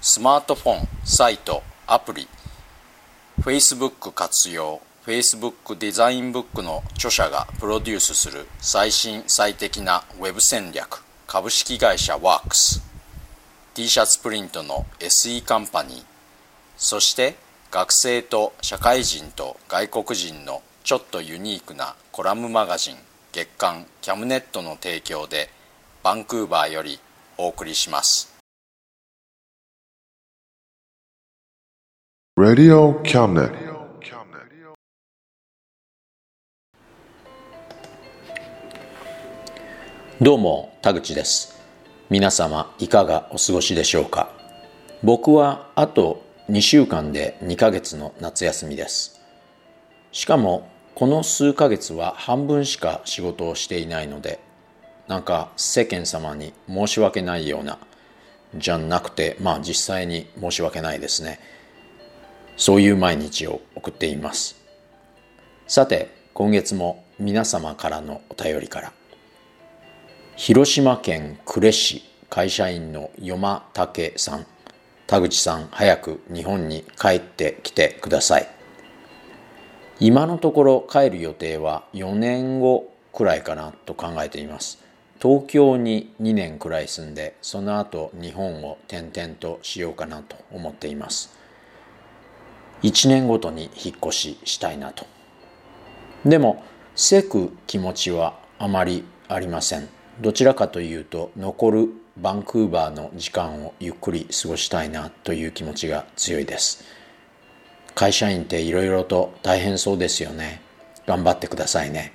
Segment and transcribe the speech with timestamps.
[0.00, 2.28] スマートフォンサイトアプリ
[3.40, 12.80] Facebook 活用 Facebook デザインブックの著者がプロデュースする最新最適なウェブ戦略株式会社ワークス
[13.74, 16.04] t シャツプリントの SE カンパニー
[16.76, 17.34] そして
[17.72, 22.96] 学生と社会人と外国人のちょっとユニークなコラムマガジン
[23.32, 25.50] 月刊キャムネットの提供で
[26.04, 27.00] バンクーバーより
[27.36, 28.37] お送りします。
[32.40, 33.50] Radio Cabinet.
[40.22, 41.58] どうも田口です。
[42.08, 44.30] 皆様いかがお過ごしでしょうか？
[45.02, 49.20] 僕はあと2週間で2ヶ月の夏休みです。
[50.12, 54.38] しかもこの数ヶ月は半分しか仕事をしていないので
[55.08, 57.80] なんか世間様に申し訳ないような
[58.54, 61.40] じゃなくてまあ実際に申し訳ないですね。
[62.58, 64.60] そういう毎日を送っています。
[65.68, 68.92] さて今月も皆様からのお便りから
[70.36, 74.46] 広島県呉市会社員の与間武さん
[75.06, 78.48] 田口さん早く日本に帰ってきてください。
[80.00, 84.82] 今のところ帰る予定は4年後くらいかなと考えています。
[85.22, 91.37] 東京に2年くらい住んでその後日本を転々としようかなと思っています。
[92.82, 95.06] 1年ごとに引っ越ししたいなと。
[96.24, 96.62] でも
[96.94, 99.88] せく気持ちはあまりありません。
[100.20, 106.84] どちらかというと残るバンクーバーの時間をゆっくり過ごしたいなという気持ちが強いです。
[107.94, 110.60] 会社員っていろいろと大変そうですよね。
[111.06, 112.12] 頑張ってくださいね。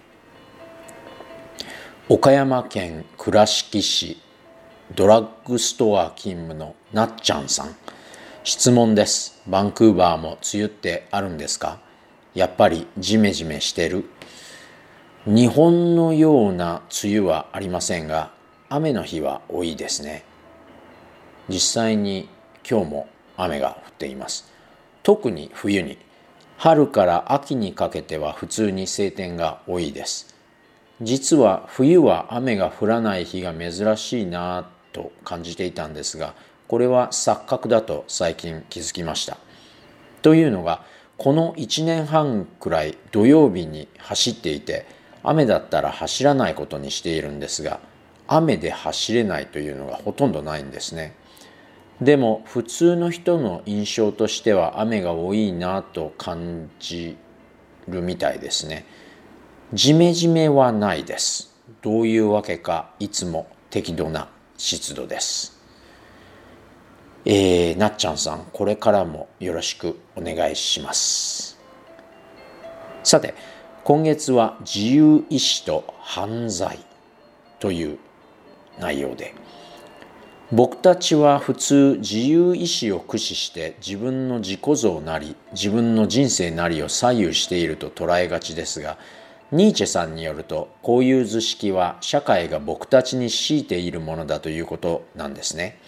[2.10, 4.22] 岡山県倉敷市
[4.94, 7.76] ドラッグストア勤務のなっちゃんさん。
[8.46, 9.42] 質問です。
[9.48, 11.80] バンクーバーも梅雨ってあるんですか？
[12.34, 14.04] やっぱりジメジメしてる。
[15.26, 18.32] 日本のような梅雨はありませんが
[18.68, 20.26] 雨の日は多いですね。
[21.48, 22.28] 実際に
[22.70, 24.52] 今日も雨が降っています。
[25.04, 25.98] 特に冬に
[26.58, 30.36] 春から秋にかけては普通に晴天が多いです。
[31.02, 36.36] 実は冬は雨が降らない日が珍しいなと感じていたんですが
[36.74, 39.38] これは錯覚だと最近気づきました。
[40.24, 40.84] というのが
[41.18, 44.88] この1年半くらい土曜日に走っていて
[45.22, 47.80] 雨だったら走らないことにしているんですが
[48.26, 51.16] 雨で走れないというのがほとんどないんですね。
[52.02, 57.16] でも普通の人の印象としては雨が多いなと感じ
[57.88, 58.88] るみたいですね。
[59.74, 61.56] ジメジメはないです。
[61.84, 65.53] どういうわけかいつも適度な湿度です。
[67.26, 71.58] えー、なっちゃんさんこれからもよろしくお願いします
[73.04, 73.34] さて
[73.84, 76.80] 今月は自由意志と犯罪
[77.60, 78.00] という
[78.80, 79.34] 内容で
[80.52, 88.98] 僕たちは普通自由意志を駆使して自分の自己像なり自分の人生なりを左右していると捉えがちですが
[89.52, 95.80] ニーチェさんによるとこういう図式は社会が僕たちに強いているものだということなんですね。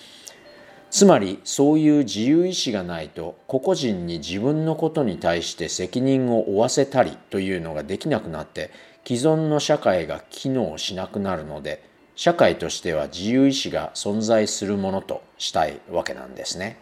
[0.92, 8.72] つまりそういう自由意志がないと個々人に自分のことに対して責任を負わせたりというのができなくなって
[9.06, 11.84] 既存の社会が機能しなくなるので
[12.16, 16.80] 社会としては自由意志が存在するものとしたいわけなんですね。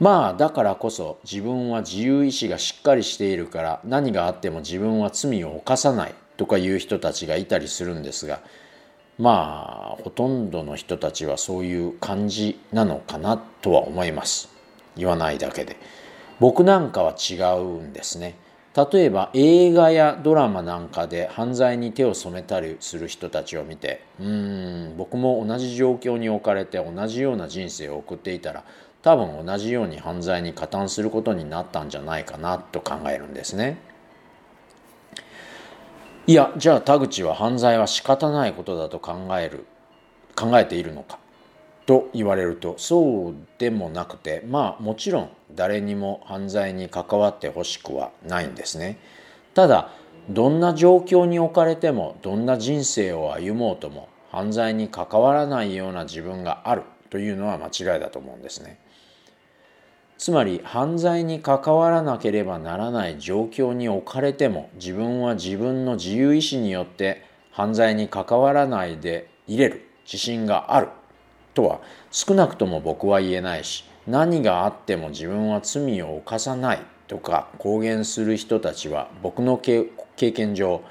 [0.00, 8.40] まあだからこそ自分は自由意志がしっかりしているから何があっても自分は罪を犯さないとかいう人たちがいたりするんですが
[9.18, 14.48] まあほとんどの人たちはそういう感じなのかなとは思います。
[14.96, 15.76] 言わないだけで。
[16.38, 18.34] 僕なんかは違うんですね。
[18.92, 28.62] 例えば映画やドラマなんかで犯罪に手を染めたりする人たちを見てうーん僕も同じ状況に置かれて同じような人生を送っていたら
[29.02, 33.78] 多分同じように犯罪に加担することになったんじゃないかなと考えるんですね。
[36.30, 39.66] いやじゃあ田口は犯罪は仕方ないことだと考える
[40.36, 41.18] 考えているのか
[41.86, 48.98] と言われるとそうでもなくてまあもちろん誰にも犯罪に関わってほしくはないんですね。
[49.54, 49.90] ただ
[50.28, 58.78] どんな状況に置かれてもどんな人生を歩もうとも犯罪に関わらないような自分があるというのは間違いだと思うんですね。
[60.20, 70.88] つまり犯罪に関わらなければならない状況に置かれても自分は自分の自由意志によって犯罪に関わらないでいれる自信がある
[71.54, 71.80] とは
[72.10, 79.88] 少なくとも僕は言えないし何があっても自分は罪を犯さないとか公言する人たちは僕の経
[80.18, 80.82] 験上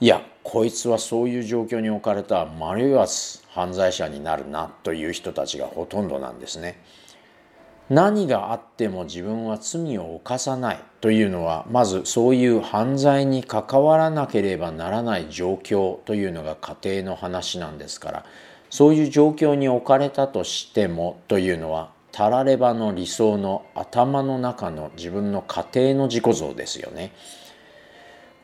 [0.00, 6.82] いやこいつはそういう状況に置かれた迷わず犯罪者になるなという人たちがほとんどなんですね。
[7.90, 18.26] 何があっても自分は罪を犯さないというのはまずそういう犯罪に関わらなければならない状況というのが家庭の話なんですから
[18.68, 27.12] そういう状況に置かれたとしてもというのはたらればの理想の頭の中の自分の家庭の自己像ですよね。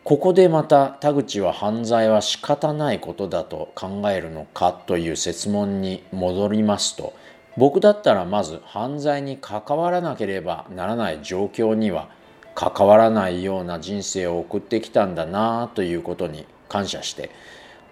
[0.05, 7.15] ここでまた田口は犯罪は仕方ないことだと考えるのかという説問に戻りますと
[7.57, 12.09] 僕だったらまず犯罪に関わらなければならない状況には
[12.55, 17.31] 関わらないような人生を送ってきたんだなということに感謝して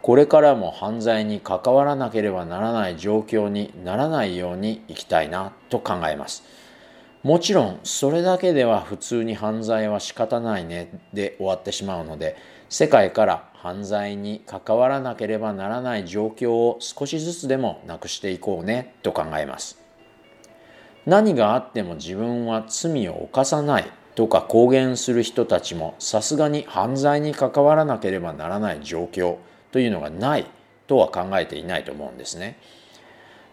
[0.02, 6.42] これからも犯罪に関わらなければならない状況にならないように生きたいなと考えます。
[7.22, 12.36] もちろんそれだけでは普通に犯罪は仕方ないねで終わってしまうので
[12.72, 19.78] 世界から犯罪に関わらなければならない状況を少しずつでもなくしていこうねと考えます。
[21.04, 23.84] 何があっても自分は罪を犯さない
[24.14, 29.36] とか公言する人たちもさすがに犯罪に関わらなければならない状況
[29.70, 30.46] というのがない
[30.86, 32.56] とは考えていないと思うんですね。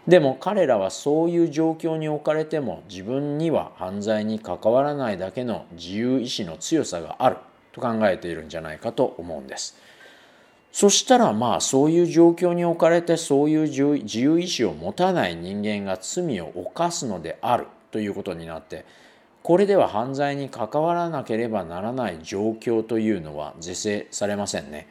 [0.08, 7.36] でも彼らはそういう状況に置かれても自分には犯罪に関わらないだけの自由意志の強さがある
[7.72, 9.76] と考えているんじゃないかと思うんです。
[10.72, 13.62] そしたらまあそういう状況に置かれてそういう
[14.02, 18.84] 自由意志を持たない人間が罪を犯すのであるということになって
[19.42, 24.86] これでは犯罪に関わらなければならない状況というのは是正されませんね。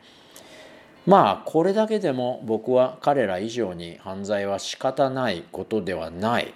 [1.05, 6.53] まあこれだけでも僕は彼ら以上に犯罪は仕方ないことではない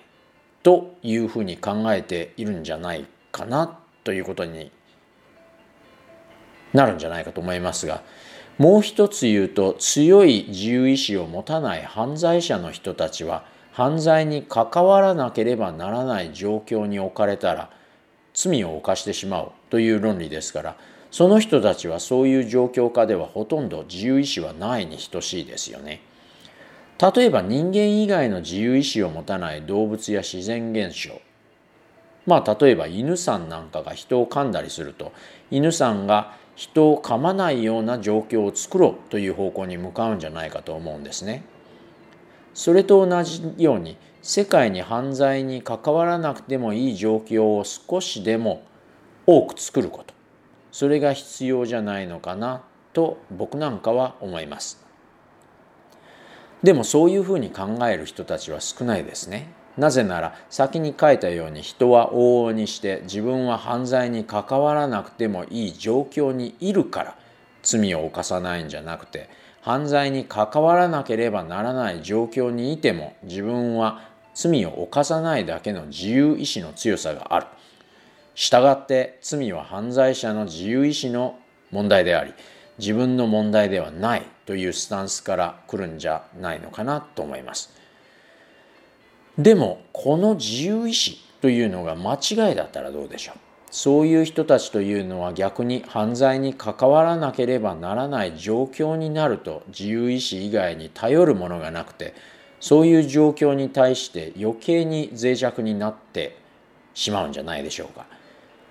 [0.64, 4.72] というふうに考えているんじゃないかなということに
[6.74, 8.04] なるんじゃないかと思いますが
[8.58, 17.70] もう一つ言うと強い自由意志を持たない犯罪者の人たちは犯罪に関わらなければならない状況に置かれたら
[18.34, 20.76] 罪を犯してしまうという論理ですから
[21.10, 26.02] その人たちはそういう状況下ではほとんど自由意志はないに等しいですよね。
[27.00, 31.20] 例えば人間以外の自由意志を持たない動物や自然現象
[32.26, 35.12] まあ例えば犬さんなんかが人を噛んだりすると
[35.52, 41.44] 犬さんが人を噛まないような状況を作ろうという方向に向かうんじゃないかと思うんですね。
[42.54, 48.64] それと同じように世界に犯罪に関わらなくてもいい状況を少しでも
[49.26, 50.14] 多く作ること
[50.72, 54.84] それが必要じゃないのかなと僕なんかは思います。
[56.62, 59.52] でもそういうふうに考える人たちは少ないですね。
[59.78, 67.16] なぜなら先に書いたように人は往々にして自分は犯罪に関わらなくてもいい状況にいるから
[67.64, 69.30] 罪を犯さないんじゃなくて
[69.62, 74.02] 犯罪に関わらなければならない状況にいても自分は
[74.36, 77.48] 罪を犯さないだけの自由意志の強さがある。
[78.36, 81.40] したがって罪は犯罪者の自由意志の
[81.72, 82.34] 問題であり
[82.80, 87.74] 自分の問題ではないというスタンスから来るんじゃないのかなと思います。
[89.38, 93.38] でもこの自由意志というのが間違いだったらどうでしょう？
[93.72, 102.14] そういう人たちというのは逆に犯罪に関わらなければならない状況になると自由意志以外に頼るものがなくて
[102.60, 106.38] そういう状況に対して余計に脆弱になって
[106.94, 108.06] しまうんじゃないでしょうか。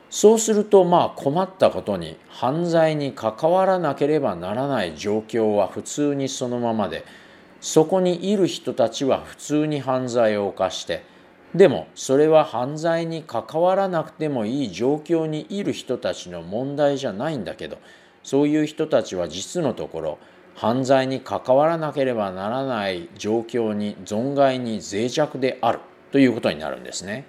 [0.09, 7.05] そうするとまあ困ったことに犯罪に関わらなければならない状況は普通にそのままで
[7.63, 11.05] そこにいる人たちは普通に犯罪を犯して
[11.55, 17.79] でもそれは犯罪に関わらなくてもいい状況にいる人たちの問題じゃないんだけど
[18.25, 20.19] そういう人たちは実のところ
[20.57, 25.79] 犯罪に関わらなければならない状況に存外に脆弱である
[26.11, 27.27] ということになるんですね。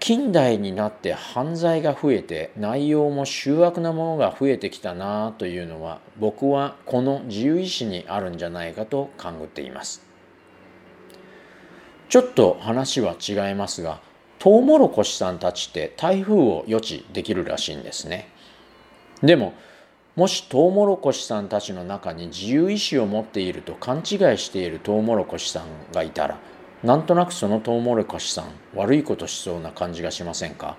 [0.00, 10.02] 近代になって犯罪が増えて内容も醜悪なものが増えてきたなというのは僕はこの自由意志にあるんじゃないかと勘ぐっています。
[12.08, 14.00] ちょっと話は違いますが
[14.38, 18.28] トウモロコシさんたちって台風を予知できるらしいんですね。
[19.20, 19.52] でも
[20.14, 24.04] もしトウモロコシさんたちの中に自由意志を持っていると勘違い
[24.38, 26.38] しているトウモロコシさんがいたら
[26.82, 30.76] なんとなくそのトウモロコシさん悪いことしそうな感じがしませんか？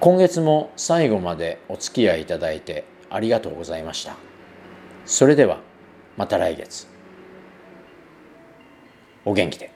[0.00, 4.16] 今月も最後までお付き合いいただいてありがとうございました。
[5.04, 5.60] それでは
[6.16, 6.86] また来月。
[9.24, 9.75] お元気で。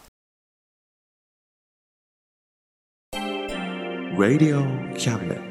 [4.21, 4.61] Radio
[4.99, 5.50] Cabinet.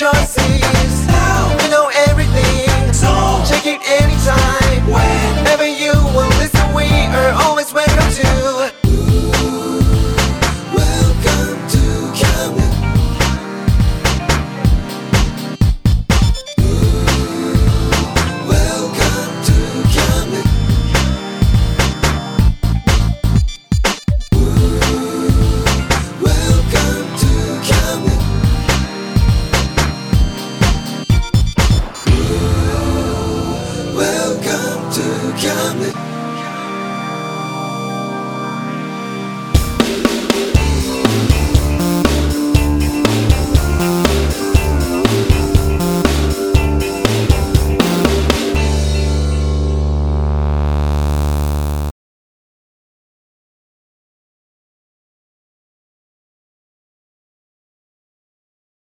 [0.00, 0.39] Choices.